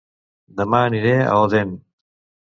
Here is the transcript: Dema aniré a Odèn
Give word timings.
Dema 0.61 0.79
aniré 0.85 1.11
a 1.25 1.35
Odèn 1.41 1.75